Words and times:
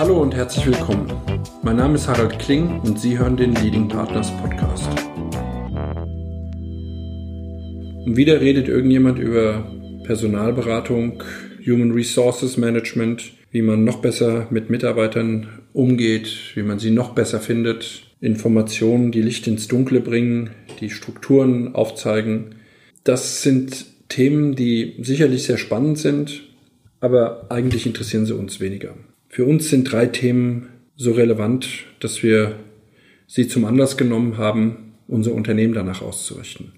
Hallo 0.00 0.22
und 0.22 0.34
herzlich 0.34 0.64
willkommen. 0.64 1.12
Mein 1.62 1.76
Name 1.76 1.96
ist 1.96 2.08
Harald 2.08 2.38
Kling 2.38 2.80
und 2.80 2.98
Sie 2.98 3.18
hören 3.18 3.36
den 3.36 3.54
Leading 3.56 3.86
Partners 3.86 4.32
Podcast. 4.38 4.88
Und 8.06 8.16
wieder 8.16 8.40
redet 8.40 8.66
irgendjemand 8.66 9.18
über 9.18 9.70
Personalberatung, 10.04 11.22
Human 11.66 11.92
Resources 11.92 12.56
Management, 12.56 13.30
wie 13.50 13.60
man 13.60 13.84
noch 13.84 14.00
besser 14.00 14.46
mit 14.48 14.70
Mitarbeitern 14.70 15.48
umgeht, 15.74 16.52
wie 16.54 16.62
man 16.62 16.78
sie 16.78 16.92
noch 16.92 17.10
besser 17.10 17.38
findet, 17.38 18.04
Informationen, 18.22 19.12
die 19.12 19.20
Licht 19.20 19.46
ins 19.48 19.68
Dunkle 19.68 20.00
bringen, 20.00 20.48
die 20.80 20.88
Strukturen 20.88 21.74
aufzeigen. 21.74 22.54
Das 23.04 23.42
sind 23.42 23.84
Themen, 24.08 24.56
die 24.56 24.94
sicherlich 25.02 25.42
sehr 25.42 25.58
spannend 25.58 25.98
sind, 25.98 26.44
aber 27.00 27.50
eigentlich 27.50 27.84
interessieren 27.84 28.24
sie 28.24 28.34
uns 28.34 28.60
weniger. 28.60 28.94
Für 29.32 29.44
uns 29.44 29.70
sind 29.70 29.90
drei 29.90 30.06
Themen 30.06 30.70
so 30.96 31.12
relevant, 31.12 31.84
dass 32.00 32.24
wir 32.24 32.56
sie 33.28 33.46
zum 33.46 33.64
Anlass 33.64 33.96
genommen 33.96 34.38
haben, 34.38 34.96
unser 35.06 35.32
Unternehmen 35.32 35.72
danach 35.72 36.02
auszurichten. 36.02 36.72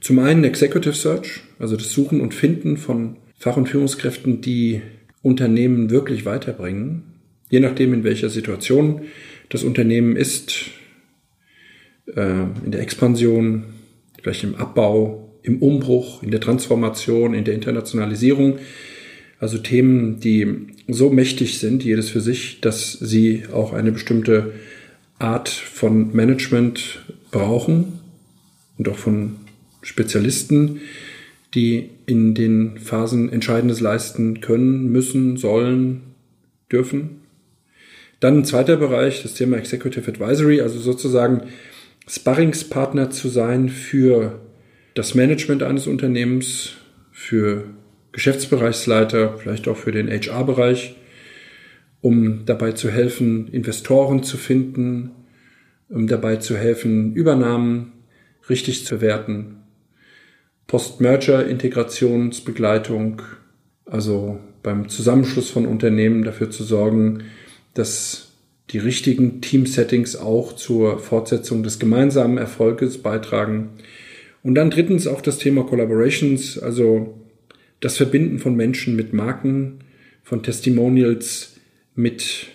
Zum 0.00 0.18
einen 0.18 0.42
Executive 0.42 0.94
Search, 0.94 1.42
also 1.60 1.76
das 1.76 1.92
Suchen 1.92 2.20
und 2.20 2.34
Finden 2.34 2.76
von 2.76 3.18
Fach- 3.38 3.56
und 3.56 3.68
Führungskräften, 3.68 4.40
die 4.40 4.82
Unternehmen 5.22 5.88
wirklich 5.88 6.24
weiterbringen, 6.24 7.04
je 7.50 7.60
nachdem 7.60 7.94
in 7.94 8.02
welcher 8.02 8.30
Situation 8.30 9.02
das 9.48 9.62
Unternehmen 9.62 10.16
ist, 10.16 10.64
äh, 12.16 12.46
in 12.64 12.72
der 12.72 12.80
Expansion, 12.80 13.62
vielleicht 14.20 14.42
im 14.42 14.56
Abbau, 14.56 15.38
im 15.44 15.62
Umbruch, 15.62 16.24
in 16.24 16.32
der 16.32 16.40
Transformation, 16.40 17.32
in 17.32 17.44
der 17.44 17.54
Internationalisierung. 17.54 18.58
Also 19.38 19.58
Themen, 19.58 20.20
die 20.20 20.46
so 20.88 21.10
mächtig 21.10 21.58
sind, 21.58 21.84
jedes 21.84 22.08
für 22.08 22.20
sich, 22.20 22.60
dass 22.60 22.92
sie 22.92 23.44
auch 23.52 23.72
eine 23.72 23.92
bestimmte 23.92 24.54
Art 25.18 25.48
von 25.48 26.14
Management 26.14 27.04
brauchen 27.30 28.00
und 28.78 28.88
auch 28.88 28.96
von 28.96 29.36
Spezialisten, 29.82 30.80
die 31.54 31.90
in 32.06 32.34
den 32.34 32.78
Phasen 32.78 33.32
Entscheidendes 33.32 33.80
leisten 33.80 34.40
können, 34.40 34.90
müssen, 34.90 35.36
sollen, 35.36 36.02
dürfen. 36.70 37.22
Dann 38.20 38.38
ein 38.38 38.44
zweiter 38.44 38.76
Bereich, 38.76 39.22
das 39.22 39.34
Thema 39.34 39.56
Executive 39.58 40.10
Advisory, 40.10 40.60
also 40.60 40.78
sozusagen 40.78 41.42
Sparringspartner 42.08 43.10
zu 43.10 43.28
sein 43.28 43.68
für 43.68 44.40
das 44.94 45.14
Management 45.14 45.62
eines 45.62 45.86
Unternehmens, 45.86 46.72
für 47.12 47.64
Geschäftsbereichsleiter, 48.16 49.36
vielleicht 49.36 49.68
auch 49.68 49.76
für 49.76 49.92
den 49.92 50.08
HR-Bereich, 50.08 50.96
um 52.00 52.46
dabei 52.46 52.72
zu 52.72 52.90
helfen, 52.90 53.48
Investoren 53.48 54.22
zu 54.22 54.38
finden, 54.38 55.10
um 55.90 56.06
dabei 56.06 56.36
zu 56.36 56.56
helfen, 56.56 57.12
Übernahmen 57.12 57.92
richtig 58.48 58.86
zu 58.86 59.02
werten, 59.02 59.58
Post-Merger-Integrationsbegleitung, 60.66 63.20
also 63.84 64.40
beim 64.62 64.88
Zusammenschluss 64.88 65.50
von 65.50 65.66
Unternehmen 65.66 66.24
dafür 66.24 66.50
zu 66.50 66.64
sorgen, 66.64 67.24
dass 67.74 68.28
die 68.70 68.78
richtigen 68.78 69.42
Team-Settings 69.42 70.16
auch 70.16 70.54
zur 70.54 71.00
Fortsetzung 71.00 71.62
des 71.62 71.78
gemeinsamen 71.78 72.38
Erfolges 72.38 72.96
beitragen. 72.96 73.72
Und 74.42 74.54
dann 74.54 74.70
drittens 74.70 75.06
auch 75.06 75.20
das 75.20 75.36
Thema 75.36 75.64
Collaborations, 75.64 76.58
also 76.58 77.25
das 77.80 77.96
Verbinden 77.96 78.38
von 78.38 78.56
Menschen 78.56 78.96
mit 78.96 79.12
Marken, 79.12 79.78
von 80.22 80.42
Testimonials 80.42 81.56
mit 81.94 82.48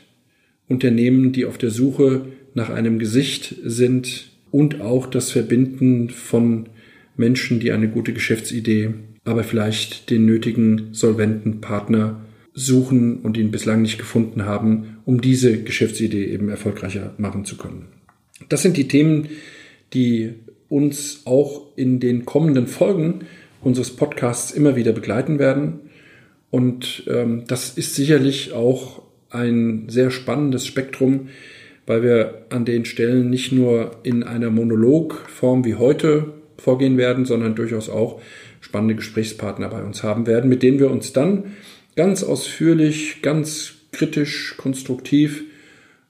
Unternehmen, 0.68 1.32
die 1.32 1.46
auf 1.46 1.58
der 1.58 1.70
Suche 1.70 2.26
nach 2.54 2.70
einem 2.70 3.00
Gesicht 3.00 3.56
sind 3.64 4.32
und 4.52 4.82
auch 4.82 5.06
das 5.06 5.32
Verbinden 5.32 6.10
von 6.10 6.70
Menschen, 7.16 7.60
die 7.60 7.72
eine 7.72 7.90
gute 7.90 8.14
Geschäftsidee, 8.14 8.94
aber 9.24 9.44
vielleicht 9.44 10.10
den 10.10 10.26
nötigen 10.26 10.90
solventen 10.94 11.62
Partner 11.62 12.26
suchen 12.54 13.20
und 13.20 13.38
ihn 13.38 13.52
bislang 13.52 13.82
nicht 13.82 13.98
gefunden 13.98 14.46
haben, 14.46 14.98
um 15.06 15.22
diese 15.22 15.64
Geschäftsidee 15.64 16.26
eben 16.26 16.50
erfolgreicher 16.50 17.14
machen 17.18 17.46
zu 17.46 17.58
können. 17.58 17.88
Das 18.50 18.62
sind 18.62 18.76
die 18.78 18.88
Themen, 18.88 19.30
die 19.94 20.34
uns 20.68 21.22
auch 21.26 21.76
in 21.76 22.00
den 22.00 22.26
kommenden 22.26 22.68
Folgen 22.68 23.26
unseres 23.64 23.96
Podcasts 23.96 24.52
immer 24.52 24.76
wieder 24.76 24.92
begleiten 24.92 25.40
werden. 25.40 25.82
Und 26.50 27.04
ähm, 27.08 27.44
das 27.48 27.70
ist 27.70 27.96
sicherlich 27.96 28.54
auch 28.54 29.02
ein 29.30 29.86
sehr 29.88 30.12
spannendes 30.12 30.66
Spektrum, 30.66 31.30
weil 31.86 32.04
wir 32.04 32.46
an 32.50 32.66
den 32.66 32.86
Stellen 32.86 33.30
nicht 33.30 33.52
nur 33.52 33.92
in 34.04 34.24
einer 34.24 34.50
Monologform 34.50 35.66
wie 35.66 35.76
heute 35.76 36.34
vorgehen 36.58 36.98
werden, 36.98 37.26
sondern 37.26 37.56
durchaus 37.56 37.90
auch 37.90 38.22
spannende 38.60 38.96
Gesprächspartner 38.96 39.70
bei 39.70 39.82
uns 39.84 40.04
haben 40.04 40.28
werden, 40.28 40.50
mit 40.50 40.62
denen 40.64 40.80
wir 40.80 40.92
uns 40.92 41.14
dann 41.14 41.56
ganz 41.96 42.24
ausführlich, 42.24 43.22
ganz 43.22 43.74
kritisch, 43.92 44.56
konstruktiv, 44.58 45.44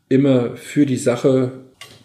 immer 0.10 0.56
für 0.56 0.86
die 0.86 0.98
Sache 0.98 1.52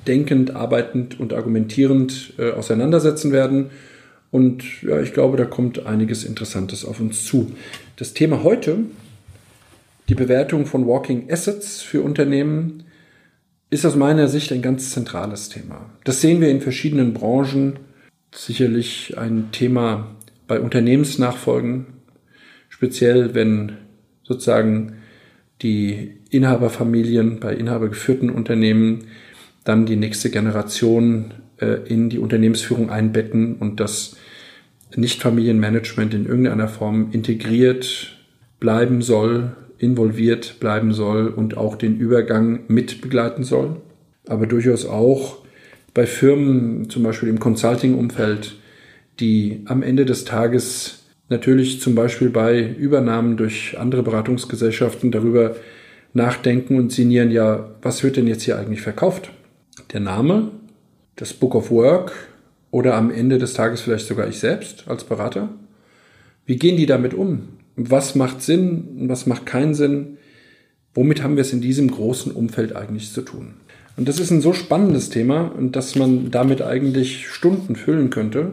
denkend, 0.07 0.55
arbeitend 0.55 1.19
und 1.19 1.33
argumentierend 1.33 2.35
äh, 2.39 2.53
auseinandersetzen 2.53 3.33
werden 3.33 3.71
und 4.37 4.83
ja, 4.83 5.01
ich 5.01 5.15
glaube, 5.15 5.39
da 5.39 5.47
kommt 5.47 5.87
einiges 5.87 6.23
Interessantes 6.23 6.85
auf 6.85 7.01
uns 7.01 7.25
zu. 7.25 7.53
Das 7.97 8.13
Thema 8.13 8.43
heute, 8.43 8.81
die 10.11 10.15
Bewertung 10.15 10.67
von 10.67 10.87
Walking 10.87 11.33
Assets 11.33 11.81
für 11.81 12.03
Unternehmen, 12.03 12.85
ist 13.71 13.87
aus 13.87 13.97
meiner 13.97 14.29
Sicht 14.29 14.53
ein 14.53 14.61
ganz 14.61 14.91
zentrales 14.91 15.49
Thema. 15.49 15.89
Das 16.05 16.21
sehen 16.21 16.43
wir 16.43 16.51
in 16.51 16.61
verschiedenen 16.61 17.15
Branchen. 17.15 17.79
Sicherlich 18.31 19.17
ein 19.17 19.53
Thema 19.53 20.15
bei 20.47 20.61
Unternehmensnachfolgen, 20.61 21.87
speziell 22.69 23.35
wenn 23.35 23.73
sozusagen 24.23 24.99
die 25.63 26.19
Inhaberfamilien 26.29 27.41
bei 27.41 27.55
inhabergeführten 27.55 28.29
Unternehmen 28.29 29.07
dann 29.65 29.87
die 29.87 29.97
nächste 29.97 30.29
Generation 30.29 31.33
in 31.59 32.11
die 32.11 32.19
Unternehmensführung 32.19 32.91
einbetten 32.91 33.57
und 33.57 33.81
das 33.81 34.17
nicht-Familienmanagement 34.95 36.15
in 36.15 36.27
irgendeiner 36.27 36.69
Form 36.69 37.09
integriert 37.13 38.19
bleiben 38.61 39.03
soll, 39.03 39.57
involviert 39.79 40.61
bleiben 40.61 40.93
soll 40.93 41.29
und 41.29 41.57
auch 41.57 41.77
den 41.77 41.99
Übergang 41.99 42.61
mit 42.69 43.01
begleiten 43.01 43.45
soll. 43.45 43.77
Aber 44.27 44.47
durchaus 44.47 44.87
auch 44.87 45.39
bei 45.95 46.07
Firmen, 46.07 46.91
zum 46.91 47.03
Beispiel 47.03 47.29
im 47.29 47.39
Consulting-Umfeld, 47.39 48.57
die 49.21 49.63
am 49.67 49.83
Ende 49.83 50.05
des 50.05 50.25
Tages 50.25 51.05
natürlich 51.29 51.81
zum 51.81 51.95
Beispiel 51.95 52.31
bei 52.31 52.75
Übernahmen 52.79 53.37
durch 53.37 53.79
andere 53.79 54.03
Beratungsgesellschaften 54.03 55.11
darüber 55.11 55.57
nachdenken 56.13 56.77
und 56.77 56.93
sinnieren, 56.93 57.31
ja, 57.31 57.71
was 57.83 58.03
wird 58.03 58.17
denn 58.17 58.27
jetzt 58.27 58.43
hier 58.43 58.59
eigentlich 58.59 58.83
verkauft? 58.83 59.31
Der 59.93 60.01
Name, 60.01 60.51
das 61.17 61.33
Book 61.33 61.55
of 61.55 61.71
Work 61.71 62.13
oder 62.71 62.95
am 62.95 63.11
Ende 63.11 63.39
des 63.39 63.55
Tages 63.55 63.81
vielleicht 63.81 64.07
sogar 64.07 64.29
ich 64.29 64.39
selbst 64.39 64.85
als 64.87 65.05
Berater? 65.05 65.49
Wie 66.45 66.57
gehen 66.57 66.77
die 66.77 66.87
damit 66.87 67.15
um? 67.15 67.49
Was 67.75 68.15
macht 68.15 68.43
Sinn? 68.43 69.09
Was 69.09 69.27
macht 69.27 69.47
keinen 69.47 69.75
Sinn? 69.75 70.19
Womit 70.95 71.23
haben 71.23 71.37
wir 71.37 71.43
es 71.43 71.53
in 71.53 71.61
diesem 71.61 71.91
großen 71.91 72.33
Umfeld 72.33 72.77
eigentlich 72.77 73.13
zu 73.13 73.23
tun? 73.23 73.55
Und 73.97 74.09
das 74.09 74.21
ist 74.21 74.31
ein 74.31 74.43
so 74.43 74.53
spannendes 74.53 75.09
Thema 75.11 75.53
dass 75.59 75.97
man 75.97 76.31
damit 76.31 76.63
eigentlich 76.63 77.29
Stunden 77.29 77.77
füllen 77.77 78.11
könnte. 78.11 78.53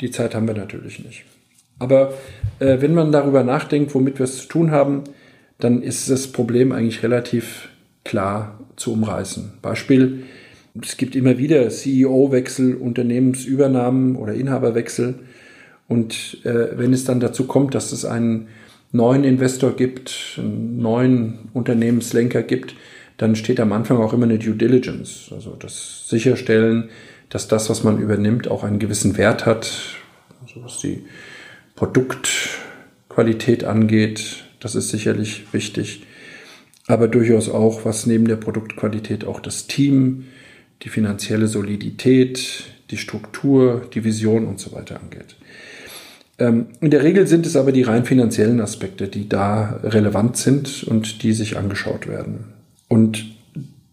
Die 0.00 0.10
Zeit 0.10 0.34
haben 0.34 0.46
wir 0.46 0.54
natürlich 0.54 1.04
nicht. 1.04 1.24
Aber 1.78 2.14
äh, 2.58 2.80
wenn 2.80 2.94
man 2.94 3.12
darüber 3.12 3.42
nachdenkt, 3.42 3.94
womit 3.94 4.18
wir 4.18 4.24
es 4.24 4.42
zu 4.42 4.48
tun 4.48 4.70
haben, 4.70 5.04
dann 5.58 5.82
ist 5.82 6.10
das 6.10 6.28
Problem 6.28 6.72
eigentlich 6.72 7.02
relativ 7.02 7.68
klar 8.04 8.60
zu 8.76 8.92
umreißen. 8.92 9.54
Beispiel, 9.62 10.24
es 10.82 10.96
gibt 10.96 11.16
immer 11.16 11.38
wieder 11.38 11.68
CEO-Wechsel, 11.68 12.74
Unternehmensübernahmen 12.74 14.16
oder 14.16 14.34
Inhaberwechsel. 14.34 15.16
Und 15.88 16.38
äh, 16.44 16.78
wenn 16.78 16.92
es 16.92 17.04
dann 17.04 17.20
dazu 17.20 17.46
kommt, 17.46 17.74
dass 17.74 17.92
es 17.92 18.04
einen 18.04 18.48
neuen 18.92 19.24
Investor 19.24 19.74
gibt, 19.76 20.38
einen 20.38 20.78
neuen 20.78 21.50
Unternehmenslenker 21.52 22.42
gibt, 22.42 22.74
dann 23.16 23.36
steht 23.36 23.60
am 23.60 23.72
Anfang 23.72 23.98
auch 23.98 24.12
immer 24.12 24.24
eine 24.24 24.38
Due 24.38 24.54
Diligence. 24.54 25.30
Also 25.32 25.56
das 25.58 26.08
Sicherstellen, 26.08 26.90
dass 27.28 27.48
das, 27.48 27.70
was 27.70 27.82
man 27.82 28.00
übernimmt, 28.00 28.48
auch 28.48 28.62
einen 28.64 28.78
gewissen 28.78 29.16
Wert 29.16 29.46
hat, 29.46 29.96
also 30.42 30.62
was 30.62 30.80
die 30.80 31.04
Produktqualität 31.74 33.64
angeht. 33.64 34.44
Das 34.60 34.74
ist 34.74 34.90
sicherlich 34.90 35.52
wichtig. 35.52 36.04
Aber 36.86 37.08
durchaus 37.08 37.48
auch, 37.48 37.84
was 37.84 38.06
neben 38.06 38.28
der 38.28 38.36
Produktqualität 38.36 39.24
auch 39.24 39.40
das 39.40 39.66
Team, 39.66 40.26
die 40.82 40.88
finanzielle 40.88 41.46
Solidität, 41.46 42.64
die 42.90 42.96
Struktur, 42.96 43.88
die 43.92 44.04
Vision 44.04 44.46
und 44.46 44.60
so 44.60 44.72
weiter 44.72 45.00
angeht. 45.00 45.36
Ähm, 46.38 46.66
in 46.80 46.90
der 46.90 47.02
Regel 47.02 47.26
sind 47.26 47.46
es 47.46 47.56
aber 47.56 47.72
die 47.72 47.82
rein 47.82 48.04
finanziellen 48.04 48.60
Aspekte, 48.60 49.08
die 49.08 49.28
da 49.28 49.80
relevant 49.82 50.36
sind 50.36 50.84
und 50.84 51.22
die 51.22 51.32
sich 51.32 51.56
angeschaut 51.56 52.06
werden. 52.06 52.52
Und 52.88 53.24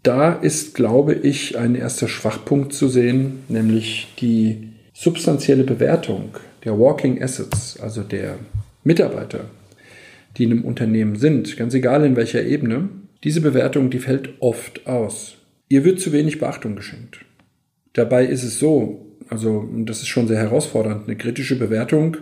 da 0.03 0.33
ist, 0.33 0.75
glaube 0.75 1.13
ich, 1.13 1.57
ein 1.57 1.75
erster 1.75 2.09
Schwachpunkt 2.09 2.73
zu 2.73 2.89
sehen, 2.89 3.39
nämlich 3.47 4.13
die 4.19 4.69
substanzielle 4.93 5.63
Bewertung 5.63 6.35
der 6.65 6.77
Walking 6.77 7.21
Assets, 7.23 7.79
also 7.79 8.03
der 8.03 8.37
Mitarbeiter, 8.83 9.45
die 10.37 10.43
in 10.43 10.51
einem 10.51 10.65
Unternehmen 10.65 11.15
sind, 11.15 11.55
ganz 11.57 11.73
egal 11.73 12.05
in 12.05 12.15
welcher 12.15 12.43
Ebene, 12.43 12.89
diese 13.23 13.39
Bewertung, 13.39 13.89
die 13.89 13.99
fällt 13.99 14.41
oft 14.41 14.85
aus. 14.85 15.37
Ihr 15.73 15.83
wird 15.83 15.99
zu 15.99 16.13
wenig 16.13 16.37
Beachtung 16.37 16.75
geschenkt. 16.75 17.25
Dabei 17.93 18.27
ist 18.27 18.43
es 18.43 18.59
so, 18.59 19.07
also 19.27 19.67
das 19.75 20.01
ist 20.01 20.07
schon 20.07 20.27
sehr 20.27 20.37
herausfordernd, 20.37 21.07
eine 21.07 21.17
kritische 21.17 21.57
Bewertung 21.57 22.17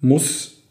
muss 0.00 0.62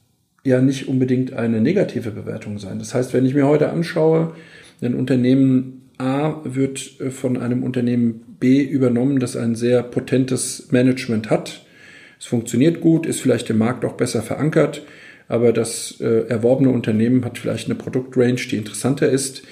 ja 0.45 0.61
nicht 0.61 0.88
unbedingt 0.88 1.33
eine 1.33 1.59
negative 1.59 2.11
Bewertung 2.11 2.59
sein. 2.59 2.79
Das 2.79 2.93
heißt, 2.93 3.13
wenn 3.13 3.25
ich 3.25 3.33
mir 3.33 3.45
heute 3.45 3.71
anschaue, 3.71 4.33
ein 4.79 4.95
Unternehmen 4.95 5.89
A 5.97 6.39
wird 6.45 6.97
äh, 7.01 7.09
von 7.09 7.35
einem 7.35 7.61
Unternehmen 7.61 8.37
B 8.39 8.61
übernommen, 8.61 9.19
das 9.19 9.35
ein 9.35 9.55
sehr 9.55 9.83
potentes 9.83 10.71
Management 10.71 11.29
hat. 11.29 11.65
Es 12.17 12.25
funktioniert 12.25 12.79
gut, 12.79 13.05
ist 13.05 13.19
vielleicht 13.19 13.49
im 13.49 13.57
Markt 13.57 13.83
auch 13.83 13.97
besser 13.97 14.21
verankert, 14.21 14.83
aber 15.27 15.51
das 15.51 15.99
äh, 15.99 16.25
erworbene 16.29 16.69
Unternehmen 16.69 17.25
hat 17.25 17.37
vielleicht 17.37 17.65
eine 17.65 17.75
Produktrange, 17.75 18.35
die 18.49 18.55
interessanter 18.55 19.09
ist. 19.09 19.44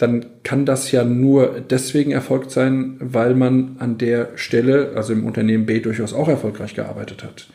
Dann 0.00 0.24
kann 0.44 0.64
das 0.64 0.90
ja 0.92 1.04
nur 1.04 1.60
deswegen 1.60 2.10
erfolgt 2.10 2.50
sein, 2.50 2.96
weil 3.00 3.34
man 3.34 3.76
an 3.80 3.98
der 3.98 4.30
Stelle, 4.36 4.92
also 4.96 5.12
im 5.12 5.26
Unternehmen 5.26 5.66
B, 5.66 5.80
durchaus 5.80 6.14
auch 6.14 6.26
erfolgreich 6.26 6.74
gearbeitet 6.74 7.22
hat. 7.22 7.50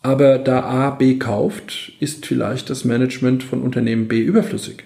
Aber 0.00 0.38
da 0.38 0.60
A 0.60 0.90
B 0.90 1.18
kauft, 1.18 1.92
ist 2.00 2.24
vielleicht 2.24 2.70
das 2.70 2.86
Management 2.86 3.42
von 3.42 3.60
Unternehmen 3.60 4.08
B 4.08 4.22
überflüssig. 4.22 4.84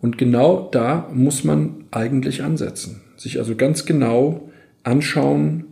Und 0.00 0.16
genau 0.16 0.70
da 0.72 1.10
muss 1.12 1.44
man 1.44 1.84
eigentlich 1.90 2.42
ansetzen. 2.42 3.02
Sich 3.18 3.38
also 3.38 3.54
ganz 3.54 3.84
genau 3.84 4.50
anschauen, 4.84 5.64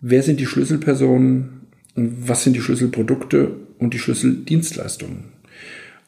wer 0.00 0.24
sind 0.24 0.40
die 0.40 0.46
Schlüsselpersonen, 0.46 1.68
was 1.94 2.42
sind 2.42 2.56
die 2.56 2.60
Schlüsselprodukte 2.62 3.52
und 3.78 3.94
die 3.94 4.00
Schlüsseldienstleistungen. 4.00 5.26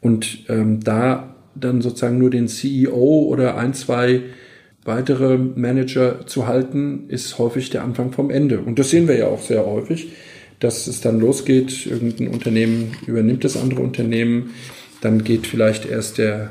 Und 0.00 0.44
ähm, 0.48 0.80
da 0.80 1.36
dann 1.60 1.82
sozusagen 1.82 2.18
nur 2.18 2.30
den 2.30 2.48
CEO 2.48 3.24
oder 3.28 3.56
ein, 3.56 3.74
zwei 3.74 4.22
weitere 4.84 5.36
Manager 5.36 6.26
zu 6.26 6.46
halten, 6.46 7.04
ist 7.08 7.38
häufig 7.38 7.70
der 7.70 7.82
Anfang 7.82 8.12
vom 8.12 8.30
Ende. 8.30 8.60
Und 8.60 8.78
das 8.78 8.90
sehen 8.90 9.06
wir 9.06 9.16
ja 9.16 9.26
auch 9.26 9.42
sehr 9.42 9.66
häufig, 9.66 10.08
dass 10.60 10.86
es 10.86 11.00
dann 11.00 11.20
losgeht, 11.20 11.86
irgendein 11.86 12.28
Unternehmen 12.28 12.96
übernimmt 13.06 13.44
das 13.44 13.56
andere 13.56 13.80
Unternehmen, 13.80 14.54
dann 15.00 15.22
geht 15.22 15.46
vielleicht 15.46 15.86
erst 15.86 16.18
der 16.18 16.50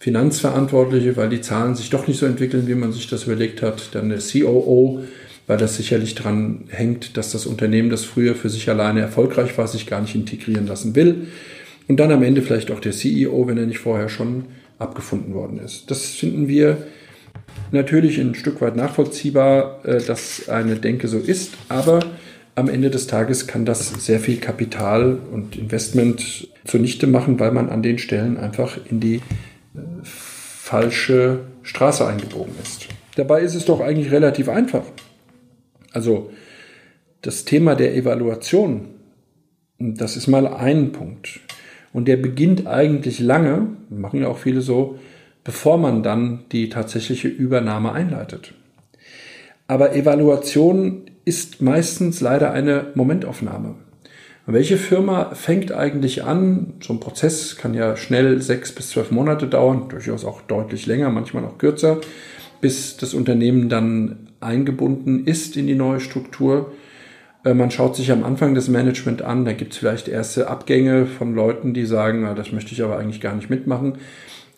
Finanzverantwortliche, 0.00 1.16
weil 1.16 1.28
die 1.28 1.40
Zahlen 1.40 1.74
sich 1.74 1.90
doch 1.90 2.06
nicht 2.06 2.18
so 2.18 2.26
entwickeln, 2.26 2.66
wie 2.66 2.74
man 2.74 2.92
sich 2.92 3.08
das 3.08 3.24
überlegt 3.24 3.62
hat, 3.62 3.94
dann 3.94 4.08
der 4.08 4.18
COO, 4.18 5.02
weil 5.46 5.58
das 5.58 5.76
sicherlich 5.76 6.14
dran 6.14 6.64
hängt, 6.68 7.16
dass 7.16 7.32
das 7.32 7.46
Unternehmen, 7.46 7.90
das 7.90 8.04
früher 8.04 8.34
für 8.34 8.48
sich 8.48 8.68
alleine 8.68 9.00
erfolgreich 9.00 9.56
war, 9.58 9.66
sich 9.66 9.86
gar 9.86 10.00
nicht 10.00 10.14
integrieren 10.14 10.66
lassen 10.66 10.94
will. 10.94 11.28
Und 11.90 11.96
dann 11.96 12.12
am 12.12 12.22
Ende 12.22 12.40
vielleicht 12.40 12.70
auch 12.70 12.78
der 12.78 12.92
CEO, 12.92 13.48
wenn 13.48 13.58
er 13.58 13.66
nicht 13.66 13.80
vorher 13.80 14.08
schon 14.08 14.44
abgefunden 14.78 15.34
worden 15.34 15.58
ist. 15.58 15.90
Das 15.90 16.06
finden 16.06 16.46
wir 16.46 16.86
natürlich 17.72 18.20
ein 18.20 18.36
Stück 18.36 18.60
weit 18.60 18.76
nachvollziehbar, 18.76 19.84
äh, 19.84 20.00
dass 20.00 20.48
eine 20.48 20.76
Denke 20.76 21.08
so 21.08 21.18
ist, 21.18 21.54
aber 21.68 21.98
am 22.54 22.68
Ende 22.68 22.90
des 22.90 23.08
Tages 23.08 23.48
kann 23.48 23.64
das 23.64 23.88
sehr 23.88 24.20
viel 24.20 24.36
Kapital 24.36 25.18
und 25.32 25.56
Investment 25.56 26.46
zunichte 26.64 27.08
machen, 27.08 27.40
weil 27.40 27.50
man 27.50 27.68
an 27.70 27.82
den 27.82 27.98
Stellen 27.98 28.36
einfach 28.36 28.78
in 28.88 29.00
die 29.00 29.20
falsche 30.04 31.40
Straße 31.64 32.06
eingebogen 32.06 32.54
ist. 32.62 32.86
Dabei 33.16 33.40
ist 33.40 33.56
es 33.56 33.64
doch 33.64 33.80
eigentlich 33.80 34.12
relativ 34.12 34.48
einfach. 34.48 34.84
Also 35.90 36.30
das 37.22 37.44
Thema 37.44 37.74
der 37.74 37.96
Evaluation, 37.96 38.90
das 39.80 40.16
ist 40.16 40.28
mal 40.28 40.46
ein 40.46 40.92
Punkt. 40.92 41.40
Und 41.92 42.06
der 42.06 42.16
beginnt 42.16 42.66
eigentlich 42.66 43.20
lange, 43.20 43.68
machen 43.88 44.20
ja 44.20 44.28
auch 44.28 44.38
viele 44.38 44.60
so, 44.60 44.98
bevor 45.44 45.78
man 45.78 46.02
dann 46.02 46.44
die 46.52 46.68
tatsächliche 46.68 47.28
Übernahme 47.28 47.92
einleitet. 47.92 48.52
Aber 49.66 49.94
Evaluation 49.94 51.02
ist 51.24 51.62
meistens 51.62 52.20
leider 52.20 52.52
eine 52.52 52.88
Momentaufnahme. 52.94 53.76
Welche 54.46 54.78
Firma 54.78 55.34
fängt 55.34 55.70
eigentlich 55.70 56.24
an? 56.24 56.74
So 56.80 56.92
ein 56.92 57.00
Prozess 57.00 57.56
kann 57.56 57.74
ja 57.74 57.96
schnell 57.96 58.42
sechs 58.42 58.72
bis 58.72 58.90
zwölf 58.90 59.10
Monate 59.10 59.46
dauern, 59.46 59.88
durchaus 59.88 60.24
auch 60.24 60.40
deutlich 60.42 60.86
länger, 60.86 61.10
manchmal 61.10 61.42
noch 61.42 61.58
kürzer, 61.58 62.00
bis 62.60 62.96
das 62.96 63.14
Unternehmen 63.14 63.68
dann 63.68 64.28
eingebunden 64.40 65.24
ist 65.24 65.56
in 65.56 65.66
die 65.66 65.74
neue 65.74 66.00
Struktur. 66.00 66.72
Äh, 67.44 67.54
man 67.54 67.70
schaut 67.70 67.96
sich 67.96 68.10
am 68.12 68.24
Anfang 68.24 68.54
des 68.54 68.68
Management 68.68 69.22
an, 69.22 69.44
da 69.44 69.52
gibt 69.52 69.72
es 69.72 69.78
vielleicht 69.78 70.08
erste 70.08 70.48
Abgänge 70.48 71.06
von 71.06 71.34
Leuten, 71.34 71.74
die 71.74 71.86
sagen, 71.86 72.28
das 72.36 72.52
möchte 72.52 72.72
ich 72.72 72.82
aber 72.82 72.98
eigentlich 72.98 73.20
gar 73.20 73.34
nicht 73.34 73.50
mitmachen. 73.50 73.98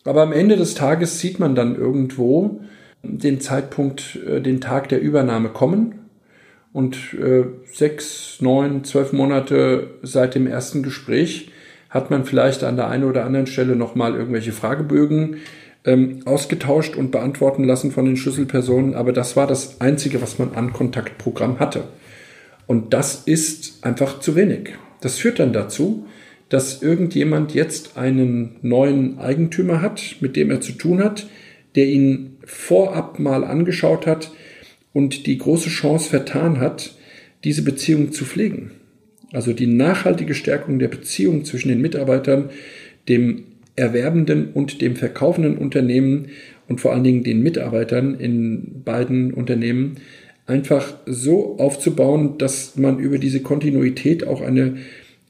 Aber 0.05 0.23
am 0.23 0.33
Ende 0.33 0.57
des 0.57 0.75
Tages 0.75 1.21
sieht 1.21 1.39
man 1.39 1.55
dann 1.55 1.77
irgendwo 1.77 2.61
den 3.03 3.41
Zeitpunkt, 3.41 4.19
äh, 4.27 4.41
den 4.41 4.61
Tag 4.61 4.89
der 4.89 5.01
Übernahme 5.01 5.49
kommen 5.49 5.95
und 6.73 7.15
äh, 7.15 7.45
sechs, 7.73 8.39
neun, 8.41 8.85
zwölf 8.85 9.13
Monate 9.13 9.91
seit 10.03 10.35
dem 10.35 10.47
ersten 10.47 10.83
Gespräch 10.83 11.51
hat 11.91 12.11
man 12.11 12.25
vielleicht 12.25 12.65
an 12.65 12.77
der 12.77 12.89
einen 12.89 13.05
oder 13.05 13.27
anderen 13.27 13.47
Stelle 13.47 13.77
nochmal 13.77 14.15
irgendwelche 14.15 14.53
Fragebögen 14.53 15.37
ähm, 15.85 16.21
ausgetauscht 16.25 16.97
und 16.97 17.11
beantworten 17.11 17.65
lassen 17.65 17.91
von 17.91 18.07
den 18.07 18.17
Schlüsselpersonen. 18.17 18.95
Aber 18.95 19.13
das 19.13 19.37
war 19.37 19.47
das 19.47 19.81
Einzige, 19.83 20.23
was 20.23 20.39
man 20.39 20.55
an 20.55 20.73
Kontaktprogramm 20.73 21.59
hatte. 21.59 21.85
Und 22.67 22.93
das 22.95 23.23
ist 23.27 23.85
einfach 23.85 24.21
zu 24.21 24.37
wenig. 24.37 24.71
Das 25.01 25.19
führt 25.19 25.39
dann 25.39 25.53
dazu, 25.53 26.07
dass 26.49 26.83
irgendjemand 26.83 27.55
jetzt 27.55 27.97
einen 27.97 28.57
neuen 28.63 29.19
Eigentümer 29.19 29.81
hat, 29.81 30.17
mit 30.21 30.37
dem 30.37 30.51
er 30.51 30.61
zu 30.61 30.73
tun 30.73 31.03
hat, 31.03 31.27
der 31.75 31.87
ihn 31.87 32.37
vorab 32.45 33.19
mal 33.19 33.45
angeschaut 33.45 34.07
hat, 34.07 34.33
und 34.93 35.27
die 35.27 35.39
große 35.39 35.71
Chance 35.71 36.11
vertan 36.11 36.61
hat, 36.61 36.95
diese 37.45 37.63
Beziehung 37.63 38.13
zu 38.13 38.25
pflegen. 38.25 38.73
Also 39.33 39.53
die 39.53 39.67
nachhaltige 39.67 40.35
Stärkung 40.35 40.79
der 40.79 40.89
Beziehung 40.89 41.45
zwischen 41.45 41.69
den 41.69 41.81
Mitarbeitern, 41.81 42.51
dem 43.09 43.45
erwerbenden 43.75 44.51
und 44.53 44.83
dem 44.83 44.97
verkaufenden 44.97 45.57
Unternehmen 45.57 46.29
und 46.69 46.81
vor 46.81 46.93
allen 46.93 47.05
Dingen 47.05 47.25
den 47.25 47.43
Mitarbeitern 47.43 48.15
in 48.15 48.83
beiden 48.85 49.33
Unternehmen 49.33 49.97
einfach 50.47 50.95
so 51.07 51.59
aufzubauen, 51.59 52.39
dass 52.39 52.77
man 52.77 52.99
über 52.99 53.19
diese 53.19 53.41
Kontinuität 53.41 54.27
auch 54.27 54.41
eine 54.41 54.79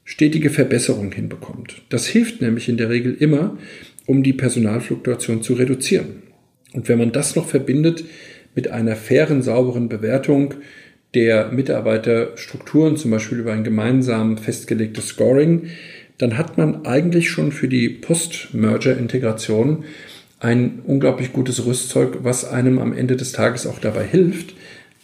stetige 0.05 0.51
Verbesserung 0.51 1.13
hinbekommt. 1.13 1.83
Das 1.89 2.07
hilft 2.07 2.41
nämlich 2.41 2.69
in 2.69 2.77
der 2.77 2.91
Regel 2.91 3.15
immer, 3.19 3.57
um 4.07 4.23
die 4.23 4.33
Personalfluktuation 4.33 5.43
zu 5.43 5.55
reduzieren. 5.55 6.23
Und 6.73 6.89
wenn 6.89 6.99
man 6.99 7.13
das 7.13 7.37
noch 7.37 7.49
verbindet 7.49 8.05
mit 8.55 8.69
einer 8.69 8.97
fairen, 8.97 9.43
sauberen 9.43 9.89
Bewertung 9.89 10.55
der 11.15 11.53
Mitarbeiterstrukturen, 11.53 12.97
zum 12.97 13.11
Beispiel 13.11 13.39
über 13.39 13.53
ein 13.53 13.65
gemeinsam 13.65 14.39
festgelegtes 14.39 15.09
Scoring, 15.09 15.67
dann 16.19 16.39
hat 16.39 16.57
man 16.57 16.87
eigentlich 16.87 17.31
schon 17.31 17.53
für 17.53 17.69
die 17.69 17.89
Post-Merger-Integration 17.89 19.85
ein 20.41 20.81
unglaublich 20.85 21.33
gutes 21.33 21.65
Rüstzeug, 21.65 22.19
was 22.23 22.45
einem 22.45 22.79
am 22.79 22.93
Ende 22.93 23.17
des 23.17 23.33
Tages 23.33 23.67
auch 23.67 23.79
dabei 23.79 24.05
hilft, 24.05 24.55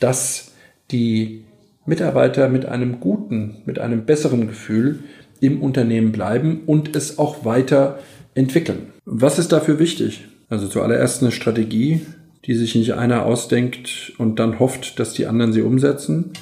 dass 0.00 0.52
die 0.90 1.44
Mitarbeiter 1.86 2.48
mit 2.48 2.66
einem 2.66 3.00
guten, 3.00 3.62
mit 3.64 3.78
einem 3.78 4.04
besseren 4.04 4.46
Gefühl 4.46 5.00
im 5.40 5.62
Unternehmen 5.62 6.12
bleiben 6.12 6.62
und 6.66 6.94
es 6.94 7.18
auch 7.18 7.44
weiter 7.44 7.98
entwickeln. 8.34 8.92
Was 9.04 9.38
ist 9.38 9.52
dafür 9.52 9.78
wichtig? 9.78 10.26
Also 10.48 10.68
zuallererst 10.68 11.22
eine 11.22 11.32
Strategie, 11.32 12.02
die 12.44 12.54
sich 12.54 12.74
nicht 12.74 12.94
einer 12.94 13.24
ausdenkt 13.24 14.12
und 14.18 14.38
dann 14.38 14.58
hofft, 14.58 14.98
dass 14.98 15.12
die 15.12 15.26
anderen 15.26 15.52
sie 15.52 15.62
umsetzen, 15.62 16.32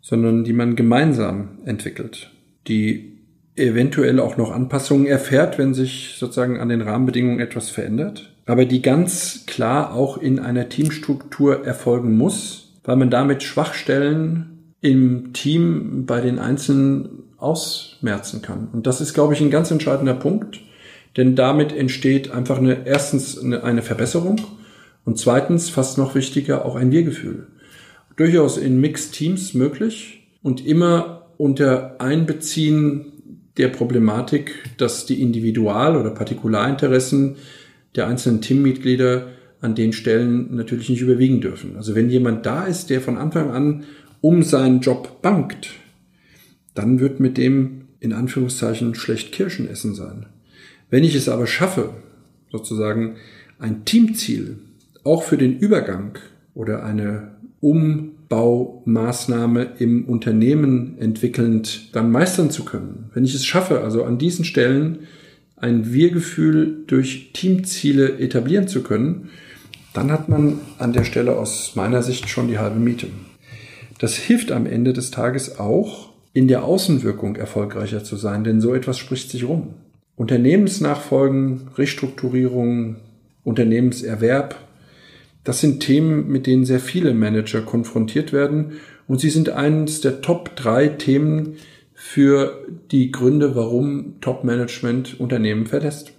sondern 0.00 0.44
die 0.44 0.52
man 0.52 0.76
gemeinsam 0.76 1.58
entwickelt, 1.64 2.30
die 2.68 3.18
eventuell 3.56 4.20
auch 4.20 4.36
noch 4.36 4.52
Anpassungen 4.52 5.06
erfährt, 5.06 5.58
wenn 5.58 5.74
sich 5.74 6.14
sozusagen 6.18 6.58
an 6.58 6.68
den 6.68 6.80
Rahmenbedingungen 6.80 7.40
etwas 7.40 7.68
verändert, 7.68 8.32
aber 8.46 8.64
die 8.64 8.80
ganz 8.80 9.44
klar 9.46 9.94
auch 9.94 10.16
in 10.16 10.38
einer 10.38 10.68
Teamstruktur 10.68 11.66
erfolgen 11.66 12.16
muss, 12.16 12.69
weil 12.84 12.96
man 12.96 13.10
damit 13.10 13.42
Schwachstellen 13.42 14.74
im 14.80 15.32
Team 15.32 16.06
bei 16.06 16.20
den 16.20 16.38
Einzelnen 16.38 17.24
ausmerzen 17.36 18.42
kann. 18.42 18.68
Und 18.72 18.86
das 18.86 19.00
ist, 19.00 19.14
glaube 19.14 19.34
ich, 19.34 19.40
ein 19.40 19.50
ganz 19.50 19.70
entscheidender 19.70 20.14
Punkt, 20.14 20.60
denn 21.16 21.34
damit 21.34 21.72
entsteht 21.72 22.30
einfach 22.30 22.58
eine, 22.58 22.86
erstens 22.86 23.38
eine, 23.38 23.62
eine 23.64 23.82
Verbesserung 23.82 24.40
und 25.04 25.18
zweitens, 25.18 25.70
fast 25.70 25.98
noch 25.98 26.14
wichtiger, 26.14 26.64
auch 26.64 26.76
ein 26.76 26.92
Wir-Gefühl. 26.92 27.46
Durchaus 28.16 28.58
in 28.58 28.80
Mixed 28.80 29.12
Teams 29.12 29.54
möglich 29.54 30.28
und 30.42 30.64
immer 30.64 31.28
unter 31.38 32.00
Einbeziehen 32.00 33.12
der 33.56 33.68
Problematik, 33.68 34.70
dass 34.76 35.06
die 35.06 35.22
Individual- 35.22 35.96
oder 35.96 36.10
Partikularinteressen 36.10 37.36
der 37.96 38.06
einzelnen 38.06 38.40
Teammitglieder 38.40 39.28
an 39.60 39.74
den 39.74 39.92
Stellen 39.92 40.54
natürlich 40.54 40.88
nicht 40.88 41.02
überwiegen 41.02 41.40
dürfen. 41.40 41.76
Also 41.76 41.94
wenn 41.94 42.10
jemand 42.10 42.46
da 42.46 42.64
ist, 42.64 42.90
der 42.90 43.00
von 43.00 43.16
Anfang 43.16 43.50
an 43.50 43.84
um 44.20 44.42
seinen 44.42 44.80
Job 44.80 45.22
bankt, 45.22 45.70
dann 46.74 47.00
wird 47.00 47.20
mit 47.20 47.36
dem 47.36 47.82
in 48.00 48.12
Anführungszeichen 48.12 48.94
schlecht 48.94 49.32
Kirschen 49.32 49.68
essen 49.68 49.94
sein. 49.94 50.26
Wenn 50.88 51.04
ich 51.04 51.14
es 51.14 51.28
aber 51.28 51.46
schaffe, 51.46 51.90
sozusagen 52.50 53.16
ein 53.58 53.84
Teamziel 53.84 54.58
auch 55.04 55.22
für 55.22 55.36
den 55.36 55.58
Übergang 55.58 56.18
oder 56.54 56.82
eine 56.82 57.32
Umbaumaßnahme 57.60 59.74
im 59.78 60.06
Unternehmen 60.06 60.96
entwickelnd 60.98 61.94
dann 61.94 62.10
meistern 62.10 62.50
zu 62.50 62.64
können. 62.64 63.10
Wenn 63.12 63.24
ich 63.24 63.34
es 63.34 63.44
schaffe, 63.44 63.82
also 63.82 64.04
an 64.04 64.18
diesen 64.18 64.44
Stellen 64.44 65.00
ein 65.56 65.92
Wir-Gefühl 65.92 66.84
durch 66.86 67.30
Teamziele 67.34 68.18
etablieren 68.18 68.66
zu 68.66 68.82
können, 68.82 69.28
dann 69.92 70.12
hat 70.12 70.28
man 70.28 70.60
an 70.78 70.92
der 70.92 71.04
Stelle 71.04 71.36
aus 71.36 71.74
meiner 71.74 72.02
Sicht 72.02 72.28
schon 72.28 72.48
die 72.48 72.58
halbe 72.58 72.78
Miete. 72.78 73.08
Das 73.98 74.14
hilft 74.14 74.52
am 74.52 74.66
Ende 74.66 74.92
des 74.92 75.10
Tages 75.10 75.58
auch, 75.58 76.10
in 76.32 76.48
der 76.48 76.64
Außenwirkung 76.64 77.36
erfolgreicher 77.36 78.04
zu 78.04 78.16
sein, 78.16 78.44
denn 78.44 78.60
so 78.60 78.74
etwas 78.74 78.98
spricht 78.98 79.30
sich 79.30 79.44
rum. 79.44 79.74
Unternehmensnachfolgen, 80.16 81.68
Restrukturierung, 81.76 82.96
Unternehmenserwerb, 83.42 84.56
das 85.44 85.60
sind 85.60 85.80
Themen, 85.80 86.28
mit 86.28 86.46
denen 86.46 86.64
sehr 86.64 86.80
viele 86.80 87.14
Manager 87.14 87.62
konfrontiert 87.62 88.32
werden 88.32 88.72
und 89.08 89.20
sie 89.20 89.30
sind 89.30 89.48
eines 89.48 90.00
der 90.00 90.20
Top 90.20 90.54
drei 90.54 90.88
Themen 90.88 91.56
für 91.94 92.66
die 92.90 93.10
Gründe, 93.10 93.56
warum 93.56 94.20
Top-Management 94.20 95.18
Unternehmen 95.18 95.66
verlässt. 95.66 96.12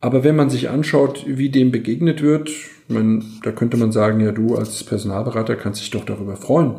Aber 0.00 0.24
wenn 0.24 0.36
man 0.36 0.50
sich 0.50 0.68
anschaut, 0.68 1.24
wie 1.26 1.48
dem 1.48 1.72
begegnet 1.72 2.22
wird, 2.22 2.50
man, 2.88 3.24
da 3.42 3.50
könnte 3.50 3.76
man 3.76 3.92
sagen, 3.92 4.20
ja, 4.20 4.32
du 4.32 4.54
als 4.54 4.84
Personalberater 4.84 5.56
kannst 5.56 5.80
dich 5.80 5.90
doch 5.90 6.04
darüber 6.04 6.36
freuen. 6.36 6.76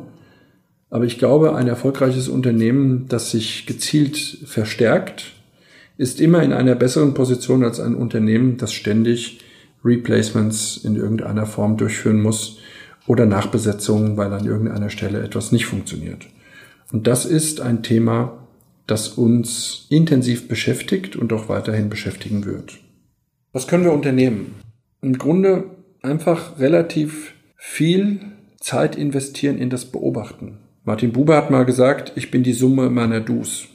Aber 0.90 1.06
ich 1.06 1.18
glaube, 1.18 1.56
ein 1.56 1.68
erfolgreiches 1.68 2.30
Unternehmen, 2.30 3.08
das 3.10 3.32
sich 3.32 3.66
gezielt 3.66 4.18
verstärkt, 4.46 5.34
ist 5.98 6.22
immer 6.22 6.44
in 6.44 6.54
einer 6.54 6.76
besseren 6.76 7.14
Position 7.14 7.64
als 7.64 7.80
ein 7.80 7.96
Unternehmen, 7.96 8.58
das 8.58 8.72
ständig 8.72 9.40
Replacements 9.84 10.78
in 10.78 10.96
irgendeiner 10.96 11.46
Form 11.46 11.78
durchführen 11.78 12.22
muss 12.22 12.60
oder 13.08 13.26
Nachbesetzungen, 13.26 14.16
weil 14.18 14.32
an 14.32 14.46
irgendeiner 14.46 14.90
Stelle 14.90 15.22
etwas 15.22 15.52
nicht 15.52 15.66
funktioniert. 15.66 16.28
Und 16.92 17.08
das 17.08 17.26
ist 17.26 17.62
ein 17.62 17.84
Thema, 17.84 18.48
das 18.86 19.10
uns 19.10 19.88
intensiv 19.90 20.48
beschäftigt 20.48 21.16
und 21.16 21.34
auch 21.34 21.50
weiterhin 21.50 21.90
beschäftigen 21.90 22.46
wird. 22.46 22.80
Was 23.54 23.68
können 23.68 23.86
wir 23.86 23.94
unternehmen? 23.94 24.56
Im 25.02 25.18
Grunde 25.18 25.66
einfach 26.02 26.60
relativ 26.60 27.34
viel 27.56 28.20
Zeit 28.60 28.96
investieren 28.96 29.58
in 29.58 29.70
das 29.70 29.86
Beobachten. 29.86 30.60
Martin 30.84 31.12
Buber 31.12 31.38
hat 31.38 31.52
mal 31.52 31.66
gesagt, 31.66 32.14
ich 32.16 32.32
bin 32.32 32.44
die 32.44 32.54
Summe 32.54 32.90
meiner 32.90 33.22
Dus. 33.22 33.68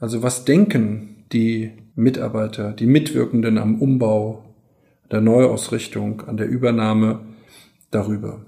Also 0.00 0.22
was 0.22 0.44
denken 0.44 1.24
die 1.32 1.72
Mitarbeiter, 1.94 2.72
die 2.72 2.86
Mitwirkenden 2.86 3.58
am 3.58 3.80
Umbau, 3.80 4.44
der 5.10 5.20
Neuausrichtung, 5.20 6.22
an 6.22 6.36
der 6.36 6.48
Übernahme 6.48 7.20
darüber? 7.90 8.44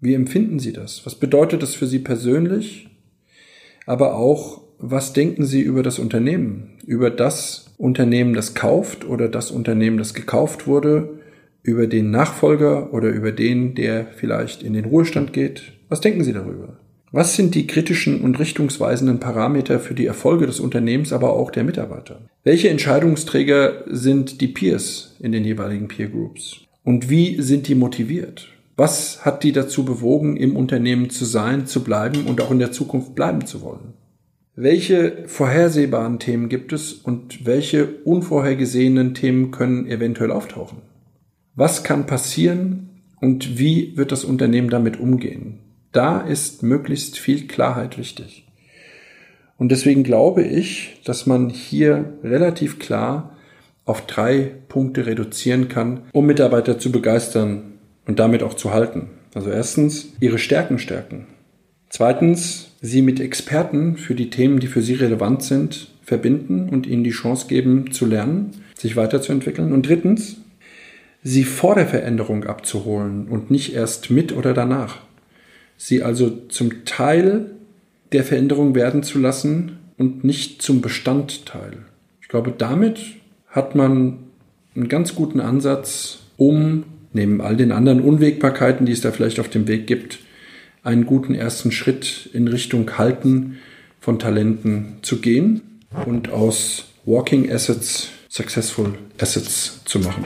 Wie 0.00 0.14
empfinden 0.14 0.58
Sie 0.58 0.72
das? 0.72 1.04
Was 1.04 1.14
bedeutet 1.14 1.62
das 1.62 1.74
für 1.74 1.86
Sie 1.86 1.98
persönlich? 1.98 2.88
Aber 3.86 4.16
auch, 4.16 4.62
was 4.80 5.12
denken 5.12 5.44
Sie 5.44 5.60
über 5.60 5.82
das 5.82 5.98
Unternehmen? 5.98 6.78
Über 6.86 7.10
das 7.10 7.74
Unternehmen, 7.76 8.34
das 8.34 8.54
kauft 8.54 9.06
oder 9.06 9.28
das 9.28 9.50
Unternehmen, 9.50 9.98
das 9.98 10.14
gekauft 10.14 10.66
wurde? 10.66 11.20
Über 11.62 11.86
den 11.86 12.10
Nachfolger 12.10 12.92
oder 12.94 13.08
über 13.08 13.32
den, 13.32 13.74
der 13.74 14.06
vielleicht 14.16 14.62
in 14.62 14.72
den 14.72 14.86
Ruhestand 14.86 15.32
geht? 15.32 15.74
Was 15.90 16.00
denken 16.00 16.24
Sie 16.24 16.32
darüber? 16.32 16.78
Was 17.12 17.36
sind 17.36 17.54
die 17.54 17.66
kritischen 17.66 18.20
und 18.22 18.38
richtungsweisenden 18.38 19.18
Parameter 19.20 19.80
für 19.80 19.94
die 19.94 20.06
Erfolge 20.06 20.46
des 20.46 20.60
Unternehmens, 20.60 21.12
aber 21.12 21.34
auch 21.34 21.50
der 21.50 21.64
Mitarbeiter? 21.64 22.20
Welche 22.44 22.70
Entscheidungsträger 22.70 23.84
sind 23.86 24.40
die 24.40 24.48
Peers 24.48 25.16
in 25.20 25.32
den 25.32 25.44
jeweiligen 25.44 25.88
Peer 25.88 26.08
Groups? 26.08 26.60
Und 26.84 27.10
wie 27.10 27.42
sind 27.42 27.68
die 27.68 27.74
motiviert? 27.74 28.48
Was 28.76 29.26
hat 29.26 29.42
die 29.42 29.52
dazu 29.52 29.84
bewogen, 29.84 30.36
im 30.36 30.56
Unternehmen 30.56 31.10
zu 31.10 31.26
sein, 31.26 31.66
zu 31.66 31.84
bleiben 31.84 32.24
und 32.26 32.40
auch 32.40 32.50
in 32.50 32.60
der 32.60 32.72
Zukunft 32.72 33.14
bleiben 33.14 33.44
zu 33.44 33.60
wollen? 33.60 33.92
Welche 34.56 35.24
vorhersehbaren 35.26 36.18
Themen 36.18 36.48
gibt 36.48 36.72
es 36.72 36.92
und 36.92 37.46
welche 37.46 37.86
unvorhergesehenen 38.04 39.14
Themen 39.14 39.52
können 39.52 39.86
eventuell 39.86 40.32
auftauchen? 40.32 40.82
Was 41.54 41.84
kann 41.84 42.06
passieren 42.06 43.02
und 43.20 43.58
wie 43.58 43.96
wird 43.96 44.12
das 44.12 44.24
Unternehmen 44.24 44.70
damit 44.70 44.98
umgehen? 44.98 45.60
Da 45.92 46.20
ist 46.20 46.62
möglichst 46.62 47.18
viel 47.18 47.46
Klarheit 47.46 47.96
wichtig. 47.96 48.46
Und 49.56 49.70
deswegen 49.70 50.02
glaube 50.04 50.42
ich, 50.42 51.00
dass 51.04 51.26
man 51.26 51.50
hier 51.50 52.14
relativ 52.24 52.78
klar 52.78 53.36
auf 53.84 54.06
drei 54.06 54.52
Punkte 54.68 55.06
reduzieren 55.06 55.68
kann, 55.68 56.02
um 56.12 56.26
Mitarbeiter 56.26 56.78
zu 56.78 56.90
begeistern 56.90 57.78
und 58.06 58.18
damit 58.18 58.42
auch 58.42 58.54
zu 58.54 58.72
halten. 58.72 59.10
Also 59.34 59.50
erstens, 59.50 60.14
ihre 60.18 60.38
Stärken 60.38 60.78
stärken. 60.78 61.26
Zweitens, 61.88 62.69
sie 62.80 63.02
mit 63.02 63.20
Experten 63.20 63.96
für 63.96 64.14
die 64.14 64.30
Themen, 64.30 64.60
die 64.60 64.66
für 64.66 64.82
sie 64.82 64.94
relevant 64.94 65.42
sind, 65.42 65.88
verbinden 66.02 66.68
und 66.68 66.86
ihnen 66.86 67.04
die 67.04 67.10
Chance 67.10 67.46
geben, 67.48 67.92
zu 67.92 68.06
lernen, 68.06 68.50
sich 68.74 68.96
weiterzuentwickeln. 68.96 69.72
Und 69.72 69.86
drittens, 69.86 70.36
sie 71.22 71.44
vor 71.44 71.74
der 71.74 71.86
Veränderung 71.86 72.44
abzuholen 72.44 73.28
und 73.28 73.50
nicht 73.50 73.74
erst 73.74 74.10
mit 74.10 74.32
oder 74.32 74.54
danach 74.54 74.98
sie 75.80 76.02
also 76.02 76.30
zum 76.48 76.84
Teil 76.84 77.46
der 78.12 78.22
Veränderung 78.22 78.74
werden 78.74 79.02
zu 79.02 79.18
lassen 79.18 79.78
und 79.96 80.24
nicht 80.24 80.60
zum 80.60 80.82
Bestandteil. 80.82 81.78
Ich 82.20 82.28
glaube, 82.28 82.52
damit 82.56 83.00
hat 83.48 83.74
man 83.74 84.18
einen 84.76 84.88
ganz 84.88 85.14
guten 85.14 85.40
Ansatz, 85.40 86.18
um 86.36 86.84
neben 87.14 87.40
all 87.40 87.56
den 87.56 87.72
anderen 87.72 88.02
Unwägbarkeiten, 88.02 88.84
die 88.84 88.92
es 88.92 89.00
da 89.00 89.10
vielleicht 89.10 89.40
auf 89.40 89.48
dem 89.48 89.66
Weg 89.68 89.86
gibt, 89.86 90.18
einen 90.82 91.06
guten 91.06 91.34
ersten 91.34 91.72
Schritt 91.72 92.30
in 92.32 92.48
Richtung 92.48 92.98
Halten 92.98 93.58
von 94.00 94.18
Talenten 94.18 94.96
zu 95.02 95.20
gehen 95.20 95.80
und 96.06 96.30
aus 96.30 96.86
Walking 97.04 97.50
Assets 97.50 98.08
Successful 98.28 98.94
Assets 99.20 99.84
zu 99.84 99.98
machen. 99.98 100.24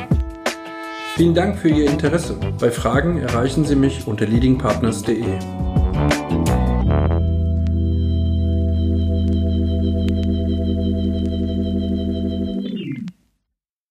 Vielen 1.17 1.35
Dank 1.35 1.59
für 1.59 1.69
Ihr 1.69 1.91
Interesse. 1.91 2.39
Bei 2.61 2.71
Fragen 2.71 3.19
erreichen 3.19 3.65
Sie 3.65 3.77
mich 3.77 4.07
unter 4.07 4.27
leadingpartners.de. 4.27 6.44